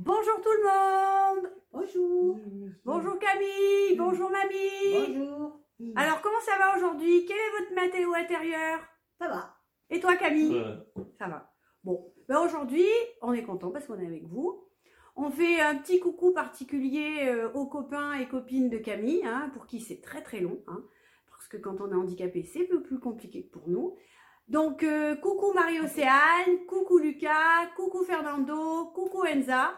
Bonjour 0.00 0.40
tout 0.40 0.52
le 0.52 0.62
monde 1.42 1.52
Bonjour. 1.72 2.38
Bonjour 2.84 3.18
Camille 3.18 3.96
Bonjour 3.96 4.30
mamie 4.30 5.08
Bonjour. 5.08 5.60
Alors 5.96 6.20
comment 6.22 6.40
ça 6.40 6.56
va 6.56 6.76
aujourd'hui? 6.76 7.26
Quelle 7.26 7.36
est 7.36 7.58
votre 7.58 7.74
météo 7.74 8.14
intérieure? 8.14 8.78
Ça 9.20 9.26
va 9.26 9.56
Et 9.90 9.98
toi 9.98 10.14
Camille? 10.14 10.60
Ouais. 10.60 11.04
Ça 11.18 11.26
va. 11.26 11.52
Bon, 11.82 12.12
ben 12.28 12.38
aujourd'hui, 12.38 12.86
on 13.22 13.32
est 13.32 13.42
content 13.42 13.72
parce 13.72 13.88
qu'on 13.88 13.98
est 13.98 14.06
avec 14.06 14.22
vous. 14.22 14.68
On 15.16 15.30
fait 15.30 15.60
un 15.60 15.74
petit 15.74 15.98
coucou 15.98 16.32
particulier 16.32 17.26
euh, 17.26 17.50
aux 17.54 17.66
copains 17.66 18.12
et 18.12 18.28
copines 18.28 18.70
de 18.70 18.78
Camille, 18.78 19.24
hein, 19.26 19.50
pour 19.52 19.66
qui 19.66 19.80
c'est 19.80 20.00
très 20.00 20.22
très 20.22 20.38
long, 20.38 20.62
hein, 20.68 20.80
parce 21.28 21.48
que 21.48 21.56
quand 21.56 21.80
on 21.80 21.90
est 21.90 21.96
handicapé, 21.96 22.44
c'est 22.44 22.62
un 22.62 22.76
peu 22.76 22.82
plus 22.82 23.00
compliqué 23.00 23.42
que 23.46 23.50
pour 23.50 23.68
nous. 23.68 23.96
Donc, 24.46 24.84
euh, 24.84 25.16
coucou 25.16 25.52
Marie-Océane, 25.54 26.66
coucou 26.68 26.98
Lucas, 26.98 27.66
coucou 27.76 28.04
Fernando, 28.04 28.86
coucou 28.94 29.24
Enza. 29.26 29.74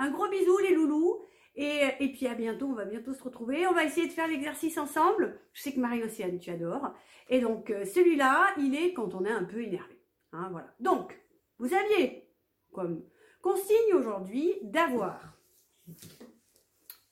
Un 0.00 0.10
gros 0.10 0.28
bisou 0.28 0.56
les 0.58 0.74
loulous. 0.74 1.22
Et, 1.56 1.82
et 2.00 2.12
puis 2.12 2.26
à 2.26 2.34
bientôt, 2.34 2.66
on 2.66 2.72
va 2.72 2.86
bientôt 2.86 3.12
se 3.12 3.22
retrouver. 3.22 3.66
On 3.66 3.74
va 3.74 3.84
essayer 3.84 4.06
de 4.06 4.12
faire 4.12 4.28
l'exercice 4.28 4.78
ensemble. 4.78 5.38
Je 5.52 5.60
sais 5.60 5.74
que 5.74 5.80
Marie-Océane, 5.80 6.38
tu 6.38 6.50
adores. 6.50 6.94
Et 7.28 7.40
donc, 7.40 7.70
euh, 7.70 7.84
celui-là, 7.84 8.54
il 8.56 8.74
est 8.74 8.94
quand 8.94 9.14
on 9.14 9.24
est 9.26 9.30
un 9.30 9.44
peu 9.44 9.62
énervé. 9.62 10.00
Hein, 10.32 10.48
voilà. 10.50 10.74
Donc, 10.80 11.20
vous 11.58 11.74
aviez 11.74 12.26
comme 12.72 13.04
consigne 13.42 13.94
aujourd'hui 13.94 14.54
d'avoir 14.62 15.20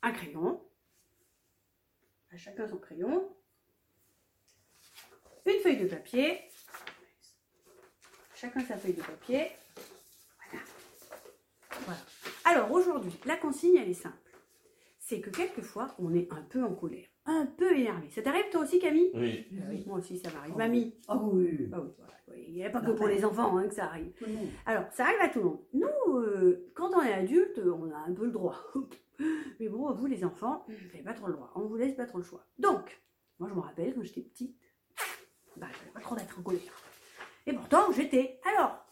un 0.02 0.12
crayon, 0.12 0.64
à 2.32 2.36
chacun 2.38 2.66
son 2.68 2.78
crayon, 2.78 3.36
une 5.44 5.60
feuille 5.60 5.78
de 5.78 5.88
papier, 5.88 6.40
chacun 8.34 8.60
sa 8.60 8.78
feuille 8.78 8.94
de 8.94 9.02
papier. 9.02 9.50
Voilà. 10.48 10.62
Voilà. 11.84 12.00
Alors 12.68 12.80
aujourd'hui, 12.80 13.12
la 13.24 13.36
consigne, 13.36 13.76
elle 13.76 13.88
est 13.88 13.94
simple. 13.94 14.16
C'est 14.98 15.20
que 15.20 15.30
quelquefois, 15.30 15.94
on 15.98 16.12
est 16.12 16.30
un 16.32 16.42
peu 16.42 16.62
en 16.62 16.74
colère, 16.74 17.06
un 17.24 17.46
peu 17.46 17.74
énervé. 17.74 18.10
Ça 18.10 18.20
t'arrive 18.20 18.50
toi 18.50 18.60
aussi, 18.62 18.78
Camille? 18.78 19.10
Oui. 19.14 19.46
Oui, 19.70 19.84
moi 19.86 19.98
aussi, 19.98 20.18
ça 20.18 20.30
m'arrive. 20.30 20.54
Mamie? 20.56 20.94
Ah 21.08 21.16
oui. 21.16 21.70
ah 21.72 21.80
oui, 21.80 22.44
Il 22.46 22.54
n'y 22.54 22.64
a 22.64 22.68
pas 22.68 22.82
que 22.82 22.90
pour 22.90 23.06
les 23.06 23.24
enfants 23.24 23.56
hein, 23.56 23.68
que 23.68 23.74
ça 23.74 23.86
arrive. 23.86 24.12
Alors, 24.66 24.84
ça 24.92 25.04
arrive 25.04 25.20
à 25.22 25.28
tout 25.28 25.38
le 25.38 25.44
monde. 25.46 25.60
Nous, 25.72 26.18
euh, 26.18 26.70
quand 26.74 26.90
on 26.94 27.02
est 27.02 27.14
adulte, 27.14 27.58
on 27.58 27.90
a 27.90 27.96
un 28.06 28.12
peu 28.12 28.26
le 28.26 28.32
droit. 28.32 28.56
Mais 29.60 29.68
bon, 29.68 29.90
vous, 29.94 30.06
les 30.06 30.24
enfants, 30.24 30.66
vous 30.68 30.74
n'avez 30.88 31.02
pas 31.02 31.14
trop 31.14 31.28
le 31.28 31.32
droit. 31.32 31.50
On 31.54 31.62
vous 31.62 31.76
laisse 31.76 31.94
pas 31.94 32.04
trop 32.04 32.18
le 32.18 32.24
choix. 32.24 32.44
Donc, 32.58 33.00
moi, 33.38 33.48
je 33.48 33.54
me 33.54 33.60
rappelle, 33.60 33.94
quand 33.94 34.02
j'étais 34.02 34.20
petite, 34.20 34.58
bah, 35.56 35.68
j'avais 35.72 35.92
pas 35.92 36.00
trop 36.00 36.16
d'être 36.16 36.38
en 36.38 36.42
colère. 36.42 36.60
Et 37.46 37.54
pourtant, 37.54 37.90
j'étais. 37.92 38.40
Alors, 38.44 38.84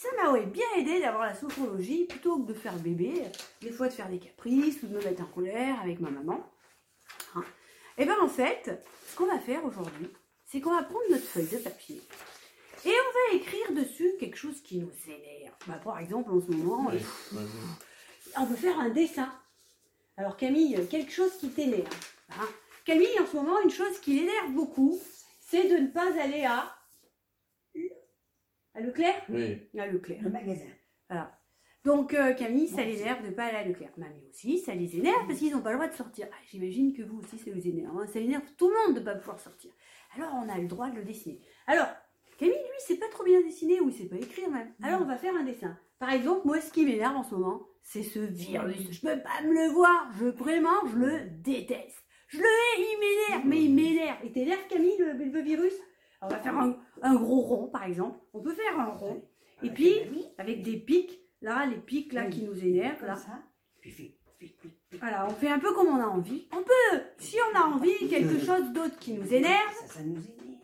ça 0.00 0.08
m'a 0.16 0.30
ouais, 0.30 0.46
bien 0.46 0.64
aidé 0.78 0.98
d'avoir 0.98 1.26
la 1.26 1.34
sophrologie 1.34 2.06
plutôt 2.06 2.38
que 2.38 2.48
de 2.48 2.54
faire 2.54 2.74
bébé, 2.76 3.22
des 3.60 3.70
fois 3.70 3.88
de 3.88 3.92
faire 3.92 4.08
des 4.08 4.18
caprices 4.18 4.82
ou 4.82 4.86
de 4.86 4.94
me 4.96 5.04
mettre 5.04 5.22
en 5.22 5.26
colère 5.26 5.78
avec 5.82 6.00
ma 6.00 6.08
maman. 6.08 6.42
Hein. 7.34 7.44
Et 7.98 8.06
bien, 8.06 8.18
en 8.22 8.28
fait, 8.28 8.82
ce 9.06 9.14
qu'on 9.14 9.26
va 9.26 9.38
faire 9.38 9.62
aujourd'hui, 9.62 10.08
c'est 10.46 10.62
qu'on 10.62 10.74
va 10.74 10.84
prendre 10.84 11.04
notre 11.10 11.26
feuille 11.26 11.48
de 11.48 11.58
papier 11.58 12.00
et 12.86 12.88
on 12.88 13.34
va 13.34 13.36
écrire 13.36 13.72
dessus 13.72 14.10
quelque 14.18 14.38
chose 14.38 14.62
qui 14.62 14.78
nous 14.78 14.90
énerve. 15.06 15.52
Bah, 15.66 15.78
par 15.84 15.98
exemple, 15.98 16.30
en 16.30 16.40
ce 16.40 16.50
moment, 16.50 16.90
euh, 16.90 17.38
on 18.38 18.46
peut 18.46 18.56
faire 18.56 18.80
un 18.80 18.88
dessin. 18.88 19.30
Alors 20.16 20.38
Camille, 20.38 20.88
quelque 20.88 21.12
chose 21.12 21.36
qui 21.38 21.50
t'énerve. 21.50 21.86
hein. 22.30 22.48
Camille, 22.86 23.20
en 23.20 23.26
ce 23.26 23.36
moment, 23.36 23.60
une 23.60 23.70
chose 23.70 24.00
qui 24.00 24.18
l'énerve 24.18 24.52
beaucoup, 24.52 24.98
c'est 25.40 25.68
de 25.68 25.76
ne 25.76 25.88
pas 25.88 26.08
aller 26.18 26.44
à... 26.44 26.74
À 28.80 28.86
Leclerc 28.86 29.22
Oui. 29.28 29.58
À 29.78 29.86
Leclerc. 29.86 30.18
Le 30.22 30.30
magasin. 30.30 30.64
Voilà. 31.08 31.36
Donc 31.84 32.12
euh, 32.12 32.34
Camille, 32.34 32.68
ça 32.68 32.82
l'énerve 32.84 33.22
de 33.22 33.28
ne 33.28 33.32
pas 33.32 33.44
aller 33.44 33.56
à 33.56 33.64
Leclerc. 33.64 33.90
Mamie 33.96 34.26
aussi, 34.28 34.58
ça 34.58 34.74
les 34.74 34.96
énerve 34.96 35.26
parce 35.26 35.38
qu'ils 35.38 35.52
n'ont 35.52 35.62
pas 35.62 35.70
le 35.70 35.76
droit 35.76 35.88
de 35.88 35.94
sortir. 35.94 36.28
Ah, 36.30 36.36
J'imagine 36.50 36.92
que 36.92 37.02
vous 37.02 37.20
aussi, 37.20 37.38
ça 37.38 37.50
vous 37.54 37.66
énerve. 37.66 37.96
hein. 37.98 38.06
Ça 38.12 38.20
énerve 38.20 38.42
tout 38.58 38.68
le 38.68 38.74
monde 38.74 38.94
de 38.96 39.00
ne 39.00 39.04
pas 39.04 39.14
pouvoir 39.14 39.40
sortir. 39.40 39.70
Alors 40.16 40.30
on 40.34 40.48
a 40.48 40.58
le 40.58 40.66
droit 40.66 40.90
de 40.90 40.96
le 40.96 41.04
dessiner. 41.04 41.40
Alors, 41.66 41.86
Camille, 42.38 42.54
lui, 42.54 42.80
sait 42.80 42.96
pas 42.96 43.08
trop 43.10 43.24
bien 43.24 43.40
dessiner 43.42 43.80
ou 43.80 43.88
il 43.88 43.94
sait 43.94 44.08
pas 44.08 44.16
écrire 44.16 44.50
même. 44.50 44.72
Alors 44.82 45.00
on 45.02 45.06
va 45.06 45.16
faire 45.16 45.34
un 45.34 45.44
dessin. 45.44 45.78
Par 45.98 46.10
exemple, 46.12 46.42
moi, 46.46 46.60
ce 46.60 46.70
qui 46.72 46.84
m'énerve 46.84 47.16
en 47.16 47.22
ce 47.22 47.34
moment, 47.34 47.62
c'est 47.82 48.02
ce 48.02 48.18
virus. 48.18 48.90
Je 48.92 49.00
peux 49.00 49.20
pas 49.22 49.42
me 49.44 49.52
le 49.52 49.72
voir. 49.72 50.10
Je 50.18 50.26
vraiment, 50.26 50.86
je 50.86 50.96
le 50.96 51.20
déteste. 51.30 52.02
Je 52.28 52.38
le 52.38 52.44
hais, 52.44 52.78
il 52.78 52.98
m'énerve, 53.00 53.46
mais 53.46 53.62
il 53.64 53.74
m'énerve. 53.74 54.18
Et 54.24 54.32
t'énerve, 54.32 54.66
Camille, 54.68 54.96
le, 54.98 55.12
le 55.14 55.40
virus? 55.40 55.74
On 56.22 56.28
va 56.28 56.38
faire 56.38 56.56
un, 56.58 56.76
un 57.02 57.14
gros 57.16 57.40
rond, 57.40 57.68
par 57.68 57.84
exemple. 57.84 58.18
On 58.32 58.40
peut 58.40 58.52
faire 58.54 58.78
un 58.78 58.86
rond. 58.90 59.22
Et 59.62 59.70
puis, 59.70 59.94
avec 60.38 60.62
des 60.62 60.76
pics, 60.78 61.20
là, 61.42 61.66
les 61.66 61.76
pics 61.78 62.12
là 62.12 62.24
Oui. 62.26 62.30
qui 62.30 62.42
nous 62.44 62.58
énervent, 62.64 62.98
Comme 62.98 63.08
là. 63.08 63.16
ça. 63.16 63.42
Voilà, 64.98 65.26
on 65.26 65.30
fait 65.34 65.48
un 65.48 65.58
peu 65.58 65.72
comme 65.74 65.88
on 65.88 66.00
a 66.00 66.06
envie. 66.06 66.48
On 66.52 66.62
peut, 66.62 67.00
si 67.18 67.36
on 67.52 67.56
a 67.58 67.62
envie, 67.64 68.08
quelque 68.08 68.38
chose 68.38 68.72
d'autre 68.72 68.98
qui 68.98 69.12
nous 69.12 69.32
énerve, 69.32 69.72
Ça, 69.86 69.94
ça 69.94 70.02
nous 70.02 70.16
énerve. 70.16 70.58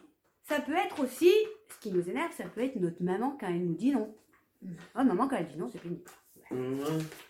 ça 0.45 0.61
peut 0.61 0.75
être 0.75 1.01
aussi, 1.01 1.31
ce 1.69 1.79
qui 1.81 1.93
nous 1.93 2.09
énerve, 2.09 2.33
ça 2.33 2.45
peut 2.45 2.63
être 2.63 2.77
notre 2.77 3.03
maman 3.03 3.37
quand 3.39 3.49
elle 3.49 3.65
nous 3.65 3.75
dit 3.75 3.93
non. 3.93 4.15
Ah, 4.95 5.05
maman, 5.05 5.29
quand 5.29 5.37
elle 5.37 5.47
dit 5.47 5.59
non, 5.59 5.69
c'est 5.69 5.81
pénible. 5.81 6.03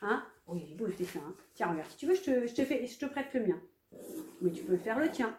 Hein? 0.03 0.25
Oh, 0.47 0.55
il 0.57 0.73
est 0.73 0.77
beau 0.77 0.87
dessin. 0.87 1.21
hein. 1.27 1.35
Tiens, 1.55 1.69
regarde, 1.73 1.91
si 1.91 1.97
tu 1.97 2.07
veux, 2.07 2.15
je 2.15 2.23
te, 2.23 2.47
je, 2.47 2.55
te 2.55 2.65
fais, 2.65 2.87
je 2.87 2.99
te 2.99 3.07
prête 3.07 3.33
le 3.35 3.47
mien. 3.47 3.61
Mais 4.41 4.53
tu 4.53 4.63
peux 4.63 4.77
faire 4.77 4.99
le 5.01 5.11
tien. 5.11 5.37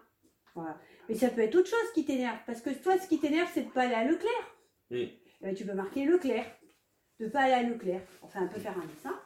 Voilà. 0.54 0.78
Mais 1.10 1.16
ça 1.16 1.30
peut 1.30 1.42
être 1.42 1.56
autre 1.56 1.70
chose 1.70 1.92
qui 1.94 2.06
t'énerve. 2.06 2.38
Parce 2.46 2.62
que 2.62 2.70
toi, 2.70 2.98
ce 2.98 3.08
qui 3.08 3.20
t'énerve, 3.20 3.50
c'est 3.54 3.64
de 3.64 3.70
pas 3.70 3.84
aller 3.84 3.94
à 3.94 4.04
Leclerc. 4.04 4.56
Eh 4.92 5.20
ben, 5.42 5.56
tu 5.56 5.66
peux 5.66 5.74
marquer 5.74 6.06
Leclerc. 6.06 6.46
De 7.20 7.28
pas 7.28 7.42
aller 7.42 7.54
à 7.54 7.64
Leclerc. 7.64 8.02
Enfin, 8.22 8.42
on 8.44 8.54
peut 8.54 8.60
faire 8.60 8.78
un 8.78 8.86
dessin. 8.86 9.20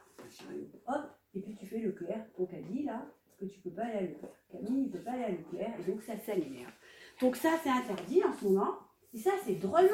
Hop, 0.86 1.02
et 1.34 1.40
puis 1.40 1.54
tu 1.54 1.66
fais 1.66 1.78
Leclerc. 1.78 2.24
Donc 2.38 2.48
elle 2.52 2.64
dit 2.66 2.84
là 2.84 3.06
que 3.38 3.44
tu 3.44 3.60
peux 3.60 3.70
pas 3.70 3.82
aller 3.82 3.98
à 3.98 4.00
Leclerc. 4.02 4.30
Camille 4.50 4.86
ne 4.86 4.88
peut 4.88 4.98
pas 5.00 5.12
aller 5.12 5.24
à 5.24 5.30
Leclerc. 5.30 5.74
Et 5.80 5.90
donc 5.90 6.02
ça, 6.02 6.14
ça 6.24 6.34
l'énerve. 6.34 6.72
Donc 7.20 7.36
ça, 7.36 7.50
c'est 7.62 7.70
interdit 7.70 8.22
en 8.24 8.32
ce 8.32 8.44
moment. 8.44 8.78
Et 9.14 9.18
ça, 9.18 9.32
c'est 9.44 9.56
drôlement 9.56 9.90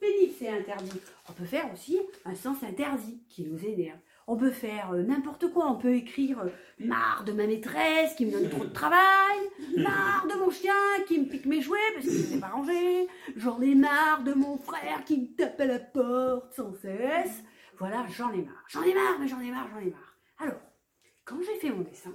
pénible, 0.00 0.32
c'est 0.38 0.48
interdit. 0.48 1.00
On 1.28 1.32
peut 1.32 1.44
faire 1.44 1.70
aussi 1.72 1.98
un 2.24 2.34
sens 2.34 2.62
interdit 2.62 3.22
qui 3.28 3.44
nous 3.44 3.62
énerve. 3.62 3.98
On 4.30 4.36
peut 4.36 4.50
faire 4.50 4.92
euh, 4.92 5.02
n'importe 5.02 5.50
quoi. 5.52 5.70
On 5.70 5.76
peut 5.76 5.94
écrire 5.94 6.40
euh, 6.40 6.50
marre 6.78 7.24
de 7.24 7.32
ma 7.32 7.46
maîtresse 7.46 8.14
qui 8.14 8.26
me 8.26 8.30
donne 8.30 8.50
trop 8.50 8.66
de 8.66 8.72
travail, 8.72 9.38
marre 9.78 10.26
de 10.30 10.38
mon 10.38 10.50
chien 10.50 10.74
qui 11.06 11.18
me 11.18 11.24
pique 11.24 11.46
mes 11.46 11.62
jouets 11.62 11.78
parce 11.94 12.06
qu'il 12.06 12.18
ne 12.18 12.26
s'est 12.26 12.38
pas 12.38 12.48
rangé, 12.48 13.08
j'en 13.36 13.58
ai 13.62 13.74
marre 13.74 14.22
de 14.24 14.34
mon 14.34 14.58
frère 14.58 15.02
qui 15.06 15.18
me 15.18 15.26
tape 15.34 15.58
à 15.60 15.64
la 15.64 15.78
porte 15.78 16.54
sans 16.54 16.74
cesse. 16.74 17.42
Voilà, 17.78 18.04
j'en 18.16 18.30
ai 18.32 18.42
marre. 18.42 18.64
J'en 18.68 18.82
ai 18.82 18.92
marre, 18.92 19.18
mais 19.18 19.28
j'en 19.28 19.40
ai 19.40 19.50
marre, 19.50 19.68
j'en 19.72 19.80
ai 19.80 19.90
marre. 19.90 20.18
Alors, 20.38 20.60
quand 21.24 21.40
j'ai 21.40 21.58
fait 21.58 21.70
mon 21.70 21.82
dessin, 21.82 22.12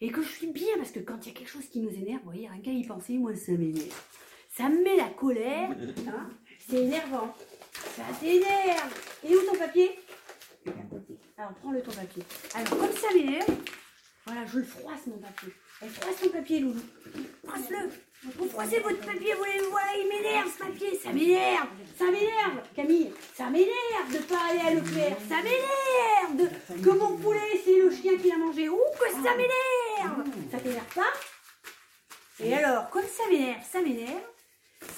et 0.00 0.10
que 0.10 0.22
je 0.22 0.28
suis 0.28 0.46
bien, 0.46 0.76
parce 0.78 0.90
que 0.90 1.00
quand 1.00 1.18
il 1.26 1.32
y 1.32 1.36
a 1.36 1.38
quelque 1.38 1.50
chose 1.50 1.66
qui 1.66 1.80
nous 1.80 1.90
énerve, 1.90 2.20
vous 2.24 2.30
voyez, 2.30 2.48
rien 2.48 2.60
qu'à 2.62 2.70
y 2.70 2.84
penser, 2.84 3.18
moi, 3.18 3.34
ça 3.34 3.52
m'énerve. 3.52 4.02
Ça 4.48 4.68
me 4.68 4.82
met 4.82 4.96
la 4.96 5.10
colère, 5.10 5.70
hein, 6.08 6.30
c'est 6.58 6.84
énervant. 6.84 7.34
Ça 7.72 8.02
t'énerve. 8.20 9.20
Et 9.24 9.36
où 9.36 9.40
ton 9.42 9.56
papier? 9.56 9.90
Et 11.38 11.40
à 11.40 11.46
côté. 11.46 11.52
alors, 11.52 11.52
prends-le 11.54 11.82
ton 11.82 11.92
papier. 11.92 12.22
Alors, 12.54 12.78
comme 12.78 12.96
ça 12.96 13.14
m'énerve, 13.14 13.56
voilà, 14.26 14.46
je 14.46 14.58
le 14.58 14.64
froisse 14.64 15.06
mon 15.06 15.18
papier. 15.18 15.52
Elle 15.80 15.90
froisse 15.90 16.20
ton 16.20 16.28
papier, 16.28 16.60
Loulou. 16.60 16.82
Froisse-le. 17.46 17.90
Vous 18.38 18.48
froissez 18.48 18.78
votre 18.78 19.00
papier, 19.00 19.32
vous 19.32 19.38
voyez, 19.38 19.58
voilà, 19.68 19.96
il 19.96 20.08
m'énerve 20.08 20.48
ce 20.52 20.58
papier, 20.58 20.96
ça 20.96 21.12
m'énerve. 21.12 21.66
Ça 21.98 22.04
m'énerve, 22.04 22.62
Camille. 22.76 23.12
Ça 23.34 23.50
m'énerve 23.50 24.12
de 24.12 24.18
pas 24.18 24.38
aller 24.48 24.60
à 24.60 24.74
Leclerc. 24.74 25.16
Ça 25.28 25.36
m'énerve 25.42 26.36
de... 26.36 26.82
que 26.82 26.90
mon 26.90 27.16
poulet, 27.16 27.60
c'est 27.64 27.78
le 27.78 27.90
chien 27.90 28.16
qui 28.18 28.28
l'a 28.28 28.36
mangé. 28.36 28.68
Ouh, 28.68 28.78
que 28.96 29.10
ça 29.10 29.34
m'énerve. 29.34 30.24
Ça 30.52 30.58
t'énerve 30.58 30.94
pas? 30.94 31.12
Et 32.38 32.54
alors, 32.54 32.90
comme 32.90 33.02
ça 33.02 33.24
m'énerve, 33.28 33.62
ça 33.68 33.80
m'énerve, 33.80 34.22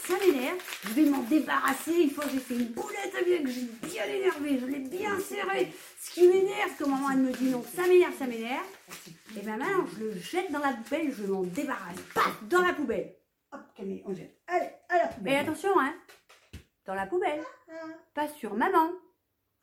ça 0.07 0.15
m'énerve, 0.19 0.59
je 0.85 0.91
vais 0.91 1.05
m'en 1.05 1.23
débarrasser. 1.23 1.93
Une 1.93 2.11
fois 2.11 2.25
que 2.25 2.31
j'ai 2.31 2.39
fait 2.39 2.55
une 2.55 2.69
boulette 2.69 3.15
bien, 3.25 3.43
que 3.43 3.51
j'ai 3.51 3.69
bien 3.83 4.05
énervé, 4.05 4.59
je 4.59 4.67
l'ai 4.67 4.81
bien 4.81 5.19
serré. 5.19 5.73
Ce 5.99 6.11
qui 6.13 6.29
m'énerve, 6.29 6.77
que 6.79 6.85
maman 6.85 7.11
elle 7.11 7.19
me 7.19 7.33
dit 7.33 7.51
non, 7.51 7.63
ça 7.63 7.87
m'énerve, 7.87 8.15
ça 8.19 8.27
m'énerve. 8.27 8.67
Et 9.37 9.41
bien 9.41 9.56
maintenant, 9.56 9.87
je 9.87 10.05
le 10.05 10.15
jette 10.15 10.53
dans 10.53 10.59
la 10.61 10.73
poubelle, 10.75 11.12
je 11.12 11.25
m'en 11.25 11.43
débarrasse. 11.43 12.01
Paf, 12.15 12.45
dans 12.45 12.62
la 12.62 12.75
poubelle. 12.75 13.17
Hop, 13.53 13.61
Camille, 13.77 14.03
on 14.05 14.15
jette. 14.15 14.37
Allez, 14.47 14.71
à 14.89 14.99
la 14.99 15.06
poubelle. 15.09 15.33
Et 15.33 15.37
attention, 15.37 15.81
hein, 15.81 15.95
dans 16.87 16.95
la 16.95 17.07
poubelle, 17.07 17.43
pas 18.15 18.29
sur 18.29 18.55
maman. 18.55 18.91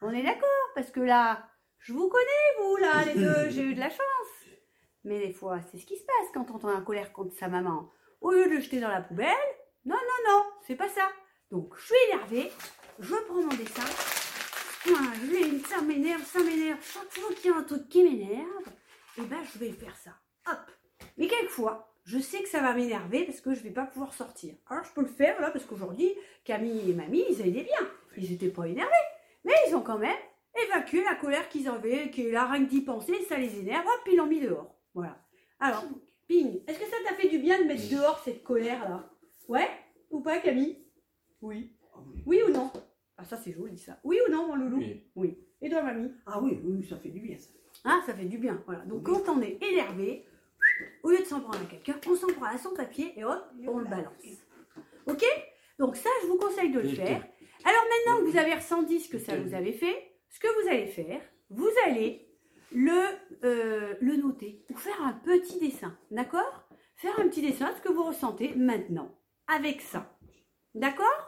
On 0.02 0.12
est 0.12 0.24
d'accord, 0.24 0.72
parce 0.74 0.90
que 0.90 1.02
là, 1.02 1.48
je 1.78 1.94
vous 1.94 2.10
connais, 2.10 2.58
vous, 2.60 2.76
là, 2.78 3.06
les 3.06 3.14
deux, 3.14 3.50
j'ai 3.50 3.62
eu 3.62 3.76
de 3.76 3.80
la 3.80 3.90
chance. 3.90 4.00
Mais 5.04 5.20
des 5.20 5.34
fois, 5.34 5.60
c'est 5.72 5.78
ce 5.78 5.86
qui 5.86 5.98
se 5.98 6.04
passe 6.04 6.30
quand 6.34 6.48
on 6.52 6.70
est 6.70 6.76
en 6.76 6.82
colère 6.84 7.12
contre 7.12 7.36
sa 7.36 7.48
maman. 7.48 7.92
Au 8.22 8.32
lieu 8.32 8.46
de 8.46 8.52
le 8.52 8.60
jeter 8.60 8.80
dans 8.80 8.90
la 8.90 9.02
poubelle, 9.02 9.36
non, 9.86 9.96
non, 9.96 10.32
non, 10.32 10.44
c'est 10.68 10.76
pas 10.76 10.90
ça. 10.90 11.10
Donc, 11.50 11.74
je 11.78 11.86
suis 11.86 11.96
énervée, 12.10 12.52
je 13.00 13.16
prends 13.28 13.42
mon 13.42 13.56
dessin, 13.56 13.84
je 14.86 15.68
ça 15.68 15.82
m'énerve, 15.82 16.24
ça 16.24 16.40
m'énerve. 16.40 16.80
Chaque 16.82 17.12
fois 17.12 17.34
qu'il 17.36 17.52
y 17.52 17.54
a 17.54 17.58
un 17.58 17.64
truc 17.64 17.90
qui 17.90 18.04
m'énerve, 18.04 18.68
et 19.18 19.22
ben, 19.22 19.40
je 19.54 19.60
vais 19.60 19.72
faire 19.72 19.96
ça. 19.98 20.12
Hop. 20.50 20.60
Mais 21.18 21.28
quelquefois, 21.28 21.94
je 22.04 22.20
sais 22.20 22.42
que 22.42 22.50
ça 22.50 22.62
va 22.62 22.74
m'énerver 22.74 23.26
parce 23.26 23.42
que 23.42 23.54
je 23.54 23.62
vais 23.62 23.72
pas 23.72 23.86
pouvoir 23.86 24.14
sortir. 24.14 24.56
Alors, 24.70 24.84
je 24.84 24.92
peux 24.94 25.02
le 25.02 25.08
faire 25.08 25.40
là, 25.42 25.52
parce 25.52 25.66
qu'aujourd'hui, 25.66 26.14
Camille 26.44 26.92
et 26.92 26.94
Mamie, 26.94 27.26
ils 27.30 27.42
étaient 27.42 27.64
bien. 27.64 27.90
Ils 28.18 28.34
étaient 28.34 28.50
pas 28.50 28.68
énervés. 28.68 28.92
Mais 29.44 29.54
ils 29.68 29.76
ont 29.76 29.82
quand 29.82 30.00
même 30.00 30.18
évacuer 30.64 31.04
la 31.04 31.16
colère 31.16 31.48
qu'ils 31.50 31.68
avaient, 31.68 32.10
qui 32.10 32.28
est 32.28 32.32
là, 32.32 32.46
rien 32.46 32.66
que 32.66 32.70
d'y 32.70 32.82
penser, 32.82 33.24
ça 33.28 33.38
les 33.38 33.60
énerve, 33.60 33.86
hop, 33.86 34.02
ils 34.12 34.18
l'ont 34.18 34.26
mis 34.26 34.42
dehors. 34.42 34.76
Voilà. 34.94 35.18
Alors, 35.60 35.84
Ping, 36.28 36.64
est-ce 36.68 36.80
que 36.80 36.86
ça 36.86 36.98
t'a 37.06 37.16
fait 37.16 37.30
du 37.30 37.40
bien 37.40 37.60
de 37.60 37.66
mettre 37.66 37.90
dehors 37.90 38.20
cette 38.24 38.44
colère-là 38.44 39.11
Ouais 39.52 39.68
Ou 40.12 40.22
pas, 40.22 40.40
Camille? 40.40 40.78
Oui. 41.42 41.74
Ah 41.94 41.98
oui. 42.08 42.24
Oui 42.26 42.42
ou 42.48 42.52
non? 42.54 42.72
Ah, 43.18 43.26
ça, 43.26 43.36
c'est 43.36 43.52
joli, 43.52 43.78
ça. 43.78 44.00
Oui 44.06 44.18
ou 44.26 44.32
non, 44.32 44.48
mon 44.48 44.56
loulou? 44.56 44.82
Oui. 45.18 45.38
Et 45.62 45.70
toi, 45.70 45.84
mamie? 45.84 46.10
Ah 46.26 46.40
oui, 46.42 46.58
oui, 46.64 46.86
ça 46.88 46.96
fait 46.96 47.10
du 47.10 47.20
bien 47.20 47.38
ça. 47.38 47.50
Hein, 47.84 48.02
ça 48.06 48.14
fait 48.14 48.26
du 48.28 48.38
bien. 48.38 48.64
Voilà. 48.66 48.86
Donc, 48.86 49.06
Oui. 49.06 49.14
quand 49.26 49.34
on 49.38 49.42
est 49.42 49.62
énervé, 49.62 50.26
au 51.04 51.10
lieu 51.12 51.18
de 51.18 51.26
s'en 51.26 51.42
prendre 51.42 51.60
à 51.60 51.66
quelqu'un, 51.66 52.00
on 52.10 52.16
s'en 52.16 52.28
prend 52.28 52.46
à 52.46 52.58
son 52.58 52.74
papier 52.74 53.12
et 53.20 53.26
hop, 53.26 53.44
on 53.68 53.80
le 53.80 53.90
balance. 53.90 54.14
Ok? 55.08 55.26
Donc, 55.78 55.98
ça, 55.98 56.10
je 56.22 56.28
vous 56.28 56.38
conseille 56.38 56.72
de 56.72 56.80
le 56.80 56.88
faire. 56.88 57.22
Alors, 57.66 57.84
maintenant 57.90 58.24
que 58.26 58.32
vous 58.32 58.38
avez 58.38 58.54
ressenti 58.54 59.02
ce 59.02 59.10
que 59.10 59.20
ça 59.20 59.36
vous 59.36 59.54
avait 59.54 59.74
fait, 59.74 60.14
ce 60.30 60.40
que 60.40 60.48
vous 60.64 60.70
allez 60.70 60.88
faire, 60.88 61.22
vous 61.50 61.70
allez 61.88 62.26
le, 62.72 63.04
euh, 63.44 63.96
le 64.00 64.16
noter 64.16 64.64
ou 64.70 64.78
faire 64.78 65.04
un 65.04 65.12
petit 65.12 65.60
dessin. 65.60 65.98
D'accord? 66.10 66.70
Faire 66.96 67.20
un 67.20 67.28
petit 67.28 67.42
dessin 67.42 67.70
de 67.72 67.76
ce 67.76 67.82
que 67.82 67.92
vous 67.92 68.04
ressentez 68.04 68.54
maintenant 68.56 69.14
avec 69.54 69.82
ça. 69.82 70.18
D'accord? 70.74 71.28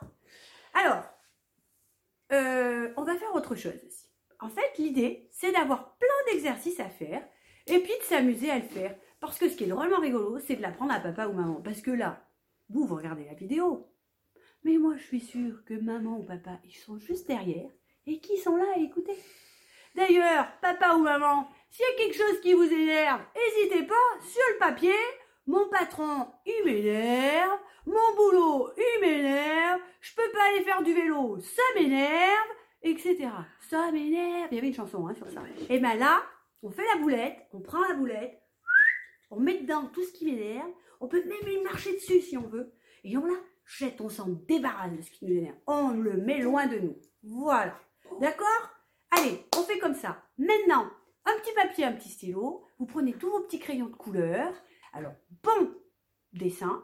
Alors, 0.74 1.04
euh, 2.32 2.92
on 2.98 3.04
va 3.04 3.16
faire 3.16 3.36
autre 3.36 3.56
chose 3.56 3.80
aussi. 3.86 4.08
En 4.40 4.50
fait, 4.50 4.78
l'idée, 4.78 5.30
c'est 5.32 5.52
d'avoir 5.52 5.96
plein 5.98 6.32
d'exercices 6.32 6.80
à 6.80 6.90
faire 6.90 7.24
et 7.68 7.80
puis 7.80 7.94
de 7.98 8.04
s'amuser 8.04 8.50
à 8.50 8.60
le 8.60 8.66
faire. 8.66 8.96
Parce 9.20 9.38
que 9.38 9.48
ce 9.48 9.56
qui 9.56 9.66
est 9.66 9.68
drôlement 9.68 10.00
rigolo, 10.00 10.40
c'est 10.40 10.56
de 10.56 10.62
l'apprendre 10.62 10.94
à 10.94 11.00
papa 11.00 11.28
ou 11.28 11.34
maman. 11.34 11.62
Parce 11.62 11.82
que 11.82 11.92
là, 11.92 12.28
vous, 12.70 12.86
vous 12.86 12.96
regardez 12.96 13.26
la 13.26 13.36
vidéo. 13.36 13.90
Mais 14.64 14.78
moi, 14.78 14.96
je 14.98 15.04
suis 15.04 15.22
sûre 15.22 15.64
que 15.66 15.74
maman 15.74 16.18
ou 16.18 16.24
papa, 16.24 16.60
ils 16.64 16.76
sont 16.76 16.98
juste 16.98 17.28
derrière 17.28 17.70
et 18.06 18.20
qui 18.20 18.38
sont 18.38 18.56
là 18.56 18.66
à 18.76 18.80
écouter. 18.80 19.16
D'ailleurs, 19.96 20.48
papa 20.62 20.96
ou 20.96 21.00
maman, 21.00 21.48
s'il 21.70 21.86
y 21.86 21.94
a 21.94 21.98
quelque 21.98 22.18
chose 22.18 22.42
qui 22.42 22.54
vous 22.54 22.64
énerve, 22.64 23.22
n'hésitez 23.36 23.84
pas, 23.84 24.20
sur 24.22 24.42
le 24.54 24.60
papier, 24.60 24.94
mon 25.46 25.68
patron, 25.70 26.28
il 26.46 26.64
m'énerve, 26.66 27.60
mon 27.86 28.16
boulot, 28.16 28.70
il 28.78 29.02
m'énerve, 29.02 29.82
je 30.00 30.16
peux 30.16 30.32
pas 30.32 30.50
aller 30.50 30.64
faire 30.64 30.82
du 30.84 30.94
vélo, 30.94 31.40
ça 31.40 31.62
m'énerve, 31.76 32.50
etc. 32.82 33.30
Ça 33.70 33.92
m'énerve. 33.92 34.48
Il 34.52 34.56
y 34.56 34.58
avait 34.60 34.68
une 34.68 34.74
chanson 34.74 35.08
hein, 35.08 35.14
sur 35.14 35.30
ça. 35.30 35.42
Et 35.70 35.80
ben 35.80 35.96
là, 35.96 36.24
on 36.62 36.70
fait 36.70 36.86
la 36.94 37.02
boulette, 37.02 37.38
on 37.52 37.60
prend 37.60 37.82
la 37.82 37.96
boulette, 37.96 38.42
on 39.32 39.40
met 39.40 39.60
dedans 39.60 39.88
tout 39.88 40.04
ce 40.04 40.14
qui 40.14 40.26
m'énerve, 40.26 40.72
on 41.00 41.08
peut 41.08 41.24
même 41.26 41.64
marcher 41.64 41.94
dessus 41.94 42.22
si 42.22 42.38
on 42.38 42.48
veut, 42.48 42.74
et 43.04 43.18
on 43.18 43.26
la 43.26 43.40
jette, 43.66 44.00
on 44.02 44.10
s'en 44.10 44.30
débarrasse 44.30 44.96
de 44.96 45.02
ce 45.02 45.12
qui 45.12 45.26
nous 45.26 45.38
énerve. 45.38 45.58
On 45.68 45.90
le 45.90 46.18
met 46.18 46.40
loin 46.40 46.68
de 46.68 46.80
nous. 46.80 46.96
Voilà. 47.24 47.78
D'accord? 48.22 48.70
Allez, 49.12 49.46
on 49.58 49.64
fait 49.64 49.80
comme 49.80 49.96
ça. 49.96 50.24
Maintenant, 50.38 50.90
un 51.26 51.38
petit 51.40 51.54
papier, 51.54 51.86
un 51.86 51.94
petit 51.94 52.10
stylo, 52.10 52.66
vous 52.80 52.86
prenez 52.86 53.14
tous 53.14 53.30
vos 53.30 53.42
petits 53.42 53.60
crayons 53.60 53.88
de 53.88 53.96
couleur. 53.96 54.54
Alors, 54.94 55.14
bon 55.44 55.72
dessin, 56.34 56.84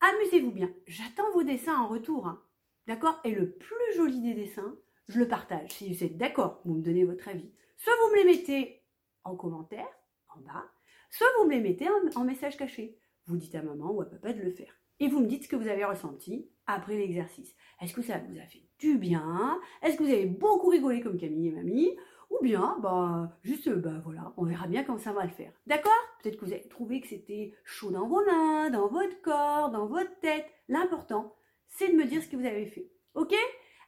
amusez-vous 0.00 0.50
bien. 0.50 0.70
J'attends 0.86 1.30
vos 1.32 1.42
dessins 1.42 1.76
en 1.78 1.88
retour. 1.88 2.26
hein. 2.26 2.42
D'accord? 2.86 3.20
Et 3.24 3.32
le 3.32 3.50
plus 3.52 3.94
joli 3.96 4.20
des 4.20 4.34
dessins, 4.34 4.76
je 5.08 5.18
le 5.18 5.28
partage. 5.28 5.70
Si 5.72 5.92
vous 5.92 6.04
êtes 6.04 6.16
d'accord, 6.16 6.60
vous 6.64 6.74
me 6.74 6.82
donnez 6.82 7.04
votre 7.04 7.28
avis. 7.28 7.52
Soit 7.76 7.92
vous 8.02 8.10
me 8.12 8.16
les 8.16 8.24
mettez 8.24 8.82
en 9.24 9.36
commentaire, 9.36 9.88
en 10.34 10.40
bas, 10.40 10.64
soit 11.10 11.26
vous 11.38 11.46
me 11.46 11.52
les 11.52 11.60
mettez 11.60 11.88
en, 11.88 12.20
en 12.20 12.24
message 12.24 12.56
caché. 12.56 12.98
Vous 13.26 13.36
dites 13.36 13.54
à 13.54 13.62
maman 13.62 13.90
ou 13.90 14.00
à 14.02 14.06
papa 14.06 14.32
de 14.32 14.42
le 14.42 14.50
faire. 14.50 14.74
Et 15.00 15.08
vous 15.08 15.20
me 15.20 15.26
dites 15.26 15.44
ce 15.44 15.48
que 15.48 15.56
vous 15.56 15.68
avez 15.68 15.84
ressenti 15.84 16.50
après 16.66 16.96
l'exercice. 16.96 17.54
Est-ce 17.80 17.94
que 17.94 18.02
ça 18.02 18.18
vous 18.18 18.38
a 18.38 18.46
fait 18.46 18.64
du 18.78 18.96
bien? 18.96 19.60
Est-ce 19.82 19.96
que 19.96 20.02
vous 20.02 20.10
avez 20.10 20.26
beaucoup 20.26 20.68
rigolé 20.68 21.00
comme 21.00 21.18
Camille 21.18 21.48
et 21.48 21.52
Mamie? 21.52 21.96
Ou 22.34 22.42
bien, 22.42 22.76
bah, 22.80 23.30
juste, 23.42 23.68
bah 23.68 24.00
voilà, 24.02 24.32
on 24.36 24.44
verra 24.44 24.66
bien 24.66 24.82
comment 24.82 24.98
ça 24.98 25.12
va 25.12 25.24
le 25.24 25.30
faire. 25.30 25.52
D'accord? 25.66 25.92
Peut-être 26.22 26.36
que 26.36 26.44
vous 26.44 26.52
avez 26.52 26.66
trouvé 26.68 27.00
que 27.00 27.06
c'était 27.06 27.52
chaud 27.64 27.90
dans 27.90 28.08
vos 28.08 28.24
mains, 28.24 28.70
dans 28.70 28.88
votre 28.88 29.20
corps, 29.22 29.70
dans 29.70 29.86
votre 29.86 30.18
tête. 30.20 30.46
L'important, 30.68 31.36
c'est 31.68 31.88
de 31.88 31.96
me 31.96 32.04
dire 32.04 32.22
ce 32.22 32.28
que 32.28 32.36
vous 32.36 32.46
avez 32.46 32.66
fait. 32.66 32.90
Ok? 33.14 33.34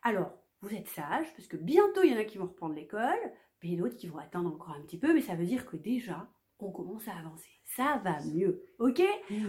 Alors, 0.02 0.32
vous 0.60 0.75
êtes 0.75 0.88
sage, 0.88 1.32
parce 1.34 1.48
que 1.48 1.56
bientôt, 1.56 2.02
il 2.04 2.12
y 2.12 2.14
en 2.14 2.20
a 2.20 2.25
qui 2.25 2.38
vont 2.38 2.46
reprendre 2.46 2.75
l'école, 2.75 3.32
puis 3.58 3.76
d'autres 3.76 3.96
qui 3.96 4.06
vont 4.06 4.19
attendre 4.19 4.52
encore 4.52 4.76
un 4.76 4.82
petit 4.82 4.98
peu, 4.98 5.12
mais 5.12 5.22
ça 5.22 5.34
veut 5.34 5.44
dire 5.44 5.66
que 5.66 5.76
déjà, 5.76 6.28
on 6.58 6.70
commence 6.70 7.08
à 7.08 7.16
avancer. 7.16 7.50
Ça 7.64 8.00
va 8.04 8.22
mieux. 8.32 8.64
Ok? 8.78 9.02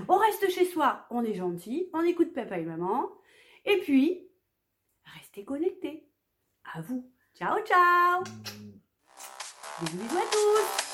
On 0.09 0.17
reste 0.17 0.49
chez 0.49 0.65
soi, 0.65 1.05
on 1.11 1.23
est 1.23 1.35
gentil, 1.35 1.89
on 1.93 2.01
écoute 2.01 2.33
papa 2.33 2.57
et 2.57 2.65
maman. 2.65 3.11
Et 3.65 3.77
puis, 3.77 4.27
restez 5.15 5.45
connectés. 5.45 6.09
À 6.73 6.81
vous. 6.81 7.09
Ciao, 7.35 7.59
ciao 7.63 8.23
Bisous, 9.79 9.95
bisous 9.95 10.17
à 10.17 10.25
tous 10.31 10.86